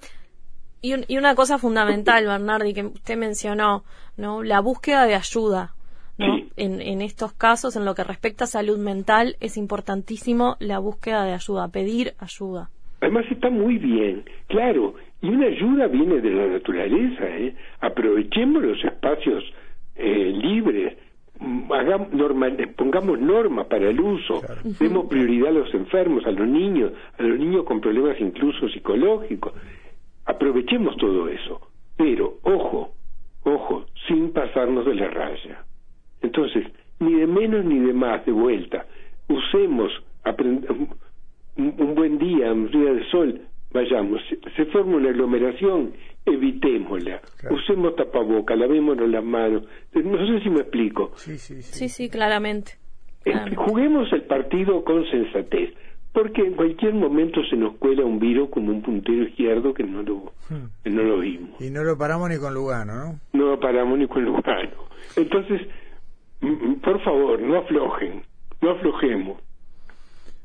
Y, 0.81 0.95
y 1.13 1.19
una 1.19 1.35
cosa 1.35 1.59
fundamental, 1.59 2.27
Bernardi, 2.27 2.75
que 2.75 2.85
usted 2.85 3.17
mencionó, 3.17 3.85
¿no? 4.17 4.43
La 4.43 4.61
búsqueda 4.61 5.07
de 5.07 5.15
ayuda. 5.15 5.74
En, 6.57 6.81
en, 6.81 7.03
estos 7.03 7.33
casos, 7.33 7.77
en 7.77 7.85
lo 7.85 7.95
que 7.95 8.05
respecta 8.05 8.45
a 8.45 8.47
salud 8.47 8.79
mental, 8.79 9.37
es 9.41 9.57
importantísimo 9.57 10.57
la 10.61 10.79
búsqueda 10.79 11.25
de 11.25 11.33
ayuda, 11.33 11.69
pedir 11.69 12.13
ayuda. 12.19 12.71
Además 13.01 13.27
está 13.31 13.51
muy 13.51 13.79
bien, 13.79 14.25
claro, 14.47 14.95
y 15.21 15.29
una 15.29 15.47
ayuda 15.47 15.87
viene 15.89 16.21
de 16.21 16.31
la 16.31 16.47
naturaleza, 16.47 17.25
¿eh? 17.27 17.55
aprovechemos 17.81 18.63
los 18.63 18.85
espacios 18.85 19.45
eh, 19.97 20.33
libres, 20.35 20.97
mm, 21.39 21.73
hagamos 21.73 22.13
norma, 22.13 22.49
pongamos 22.77 23.19
normas 23.21 23.67
para 23.67 23.91
el 23.91 24.01
uso, 24.01 24.43
demos 24.81 25.07
prioridad 25.07 25.49
a 25.49 25.53
los 25.53 25.75
enfermos, 25.75 26.27
a 26.27 26.31
los 26.31 26.47
niños, 26.47 26.93
a 27.19 27.23
los 27.23 27.39
niños 27.39 27.65
con 27.65 27.81
problemas 27.81 28.21
incluso 28.21 28.69
psicológicos, 28.69 29.53
aprovechemos 30.25 30.97
todo 30.97 31.29
eso, 31.29 31.61
pero 31.97 32.39
ojo, 32.43 32.93
ojo, 33.45 33.87
sin 34.07 34.33
pasarnos 34.33 34.85
de 34.87 34.95
la 34.95 35.09
raya. 35.09 35.65
Entonces, 36.25 36.65
ni 37.01 37.15
de 37.21 37.27
menos 37.27 37.65
ni 37.65 37.79
de 37.79 37.93
más, 37.93 38.25
de 38.25 38.33
vuelta. 38.33 38.87
Usemos 39.29 39.93
un, 41.57 41.95
buen 41.95 42.19
día, 42.19 42.53
un 42.53 42.71
día 42.71 42.93
de 42.95 43.05
sol, 43.11 43.41
vayamos. 43.73 44.23
Se, 44.57 44.65
forma 44.67 44.97
una 44.97 45.11
aglomeración, 45.11 45.93
evitémosla. 46.25 47.21
Usemos 47.51 47.95
tapaboca, 47.97 48.57
lavémonos 48.57 49.09
las 49.09 49.23
manos. 49.23 49.65
No 49.93 50.27
sé 50.27 50.43
si 50.43 50.51
me 50.51 50.61
explico. 50.61 51.13
Sí, 51.17 51.39
sí, 51.39 51.61
sí. 51.61 51.89
sí, 51.91 52.09
claramente. 52.09 52.79
juguemos 53.57 54.11
el 54.13 54.23
partido 54.23 54.83
con 54.83 55.05
sensatez, 55.11 55.75
porque 56.13 56.41
en 56.41 56.55
cualquier 56.55 56.95
momento 56.95 57.43
se 57.51 57.57
nos 57.57 57.77
cuela 57.77 58.05
un 58.05 58.19
virus 58.19 58.49
como 58.49 58.71
un 58.71 58.81
puntero 58.81 59.25
izquierdo 59.25 59.75
que 59.75 59.85
no 59.85 60.03
lo, 60.03 60.33
hmm. 60.49 60.87
no 60.87 61.03
lo 61.03 61.19
vimos. 61.19 61.61
Y 61.61 61.71
no 61.71 61.85
lo 61.85 61.99
paramos 61.99 62.31
ni 62.31 62.39
con 62.39 62.55
Lugano, 62.55 62.95
¿no? 62.95 63.21
No 63.35 63.51
lo 63.51 63.61
paramos 63.61 63.99
ni 63.99 64.07
con 64.07 64.25
Lugano. 64.25 64.85
Entonces, 65.17 65.61
por 66.83 67.01
favor, 67.01 67.41
no 67.41 67.59
aflojen, 67.59 68.23
no 68.61 68.71
aflojemos. 68.71 69.39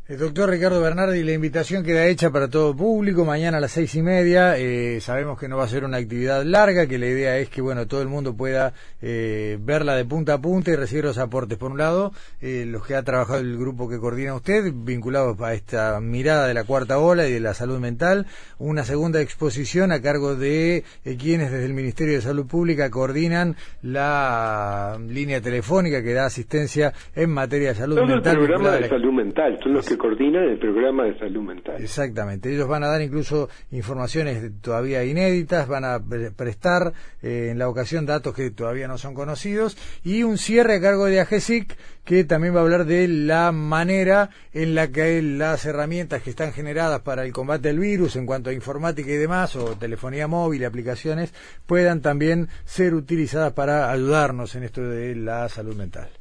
El 0.09 0.17
doctor 0.17 0.49
Ricardo 0.49 0.81
Bernardi, 0.81 1.21
la 1.21 1.33
invitación 1.33 1.83
queda 1.83 2.07
hecha 2.07 2.31
para 2.31 2.47
todo 2.47 2.75
público 2.75 3.25
mañana 3.25 3.59
a 3.59 3.61
las 3.61 3.73
seis 3.73 3.93
y 3.93 4.01
media. 4.01 4.57
Eh, 4.57 4.99
sabemos 5.01 5.39
que 5.39 5.47
no 5.47 5.55
va 5.55 5.65
a 5.65 5.67
ser 5.67 5.83
una 5.83 5.97
actividad 5.97 6.43
larga, 6.43 6.87
que 6.87 6.97
la 6.97 7.05
idea 7.05 7.37
es 7.37 7.47
que 7.49 7.61
bueno 7.61 7.85
todo 7.85 8.01
el 8.01 8.07
mundo 8.07 8.35
pueda 8.35 8.73
eh, 9.03 9.59
verla 9.61 9.93
de 9.95 10.05
punta 10.05 10.33
a 10.33 10.41
punta 10.41 10.71
y 10.71 10.75
recibir 10.75 11.05
los 11.05 11.19
aportes. 11.19 11.59
Por 11.59 11.69
un 11.69 11.77
lado, 11.77 12.11
eh, 12.41 12.65
los 12.67 12.87
que 12.87 12.95
ha 12.95 13.03
trabajado 13.03 13.37
el 13.37 13.55
grupo 13.55 13.87
que 13.87 13.99
coordina 13.99 14.33
usted, 14.33 14.73
vinculados 14.73 15.39
a 15.41 15.53
esta 15.53 15.99
mirada 16.01 16.47
de 16.47 16.55
la 16.55 16.63
cuarta 16.63 16.97
ola 16.97 17.27
y 17.27 17.31
de 17.31 17.39
la 17.39 17.53
salud 17.53 17.77
mental. 17.77 18.25
Una 18.57 18.85
segunda 18.85 19.21
exposición 19.21 19.91
a 19.91 20.01
cargo 20.01 20.35
de 20.35 20.85
quienes 21.19 21.51
desde 21.51 21.67
el 21.67 21.75
Ministerio 21.75 22.15
de 22.15 22.21
Salud 22.21 22.47
Pública 22.47 22.89
coordinan 22.89 23.57
la 23.83 24.97
línea 25.07 25.39
telefónica 25.39 26.01
que 26.01 26.13
da 26.13 26.25
asistencia 26.25 26.93
en 27.13 27.29
materia 27.29 27.69
de 27.69 27.75
salud 27.75 27.99
mental. 27.99 28.39
El 28.39 28.47
programa 28.47 28.71
de 28.71 28.89
salud 28.89 29.13
mental, 29.13 29.59
son 29.61 29.73
los 29.73 29.87
que 29.87 29.98
coordina 29.99 30.43
el 30.43 30.57
programa 30.57 31.03
de 31.03 31.19
salud 31.19 31.43
mental. 31.43 31.75
Exactamente, 31.79 32.51
ellos 32.51 32.67
van 32.67 32.83
a 32.83 32.87
dar 32.87 33.03
incluso 33.03 33.49
informaciones 33.69 34.51
todavía 34.61 35.03
inéditas, 35.03 35.67
van 35.67 35.85
a 35.85 35.99
prestar 36.35 36.93
eh, 37.21 37.49
en 37.51 37.59
la 37.59 37.69
ocasión 37.69 38.07
datos 38.07 38.33
que 38.33 38.49
todavía 38.49 38.87
no 38.87 38.97
son 38.97 39.13
conocidos 39.13 39.77
y 40.03 40.23
un 40.23 40.39
cierre 40.39 40.77
a 40.77 40.81
cargo 40.81 41.05
de 41.05 41.19
AGESIC 41.19 41.77
que 42.03 42.23
también 42.23 42.55
va 42.55 42.61
a 42.61 42.63
hablar 42.63 42.85
de 42.85 43.07
la 43.07 43.51
manera 43.51 44.31
en 44.51 44.73
la 44.73 44.87
que 44.87 45.21
las 45.21 45.63
herramientas 45.65 46.23
que 46.23 46.31
están 46.31 46.53
generadas 46.53 47.01
para 47.01 47.23
el 47.23 47.31
combate 47.31 47.69
al 47.69 47.77
virus 47.77 48.15
en 48.15 48.25
cuanto 48.25 48.49
a 48.49 48.53
informática 48.53 49.11
y 49.11 49.17
demás, 49.17 49.55
o 49.55 49.75
telefonía 49.75 50.27
móvil, 50.27 50.65
aplicaciones, 50.65 51.31
puedan 51.67 52.01
también 52.01 52.47
ser 52.65 52.95
utilizadas 52.95 53.53
para 53.53 53.91
ayudarnos 53.91 54.55
en 54.55 54.63
esto 54.63 54.81
de 54.81 55.15
la 55.15 55.47
salud 55.49 55.75
mental. 55.75 56.18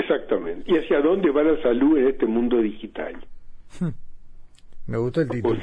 Exactamente. 0.00 0.70
¿Y 0.70 0.76
hacia 0.78 1.00
dónde 1.00 1.30
va 1.30 1.42
la 1.42 1.60
salud 1.62 1.98
en 1.98 2.08
este 2.08 2.26
mundo 2.26 2.58
digital? 2.60 3.16
Me 4.90 4.98
gustó 4.98 5.20
el 5.20 5.28
título. 5.28 5.60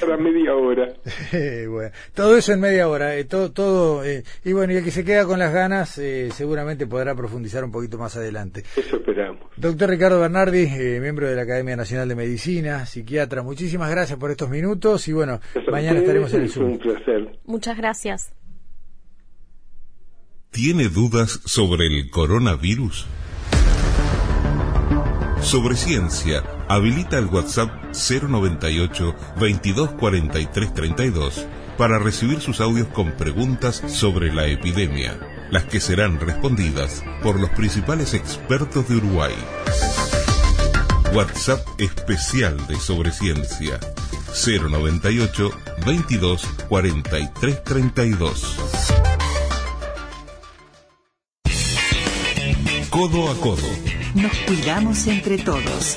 Para 0.00 0.16
media 0.16 0.54
hora. 0.54 0.94
bueno, 1.68 1.90
todo 2.14 2.38
eso 2.38 2.54
en 2.54 2.60
media 2.60 2.88
hora. 2.88 3.14
Eh, 3.14 3.24
todo, 3.24 3.52
todo 3.52 4.02
eh, 4.02 4.24
y 4.46 4.52
bueno, 4.54 4.72
y 4.72 4.76
el 4.76 4.84
que 4.84 4.90
se 4.90 5.04
queda 5.04 5.26
con 5.26 5.38
las 5.38 5.52
ganas 5.52 5.98
eh, 5.98 6.30
seguramente 6.32 6.86
podrá 6.86 7.14
profundizar 7.14 7.62
un 7.64 7.70
poquito 7.70 7.98
más 7.98 8.16
adelante. 8.16 8.64
Eso 8.74 8.96
esperamos. 8.96 9.42
Doctor 9.58 9.90
Ricardo 9.90 10.20
Bernardi, 10.20 10.68
miembro 11.00 11.28
de 11.28 11.36
la 11.36 11.42
Academia 11.42 11.76
Nacional 11.76 12.08
de 12.08 12.14
Medicina, 12.14 12.86
psiquiatra, 12.86 13.42
muchísimas 13.42 13.90
gracias 13.90 14.18
por 14.18 14.30
estos 14.30 14.48
minutos 14.48 15.06
y 15.06 15.12
bueno, 15.12 15.38
mañana 15.70 15.98
estaremos 15.98 16.32
en 16.32 16.40
el 16.40 16.48
Zoom. 16.48 16.72
Un 16.72 16.78
placer. 16.78 17.38
Muchas 17.44 17.76
gracias. 17.76 18.32
¿Tiene 20.50 20.88
dudas 20.88 21.42
sobre 21.44 21.88
el 21.88 22.08
coronavirus? 22.10 23.06
Sobre 25.46 25.76
ciencia, 25.76 26.42
habilita 26.66 27.18
el 27.18 27.26
WhatsApp 27.26 27.70
098 27.92 29.14
2243 29.38 30.74
32 30.74 31.46
para 31.78 32.00
recibir 32.00 32.40
sus 32.40 32.60
audios 32.60 32.88
con 32.88 33.12
preguntas 33.12 33.80
sobre 33.86 34.32
la 34.34 34.48
epidemia, 34.48 35.16
las 35.52 35.62
que 35.66 35.78
serán 35.78 36.18
respondidas 36.18 37.04
por 37.22 37.38
los 37.38 37.50
principales 37.50 38.12
expertos 38.12 38.88
de 38.88 38.96
Uruguay. 38.96 39.34
WhatsApp 41.14 41.60
especial 41.78 42.66
de 42.66 42.80
Sobre 42.80 43.12
Ciencia 43.12 43.78
098 44.34 45.50
22 45.86 46.44
43 46.68 47.62
32. 47.62 48.56
Codo 52.90 53.30
a 53.30 53.34
codo 53.36 54.05
nos 54.16 54.32
cuidamos 54.46 55.06
entre 55.06 55.36
todos. 55.38 55.96